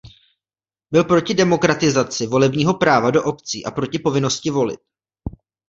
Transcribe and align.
Byl 0.91 1.03
proti 1.03 1.33
demokratizaci 1.33 2.27
volebního 2.27 2.73
práva 2.73 3.11
do 3.11 3.23
obcí 3.23 3.65
a 3.65 3.71
proti 3.71 3.99
povinnosti 3.99 4.51
volit. 4.51 4.79